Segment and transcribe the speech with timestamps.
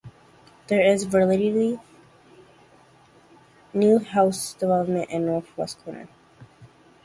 [0.65, 1.79] There is a relatively
[3.71, 6.07] new housing development in the north west corner.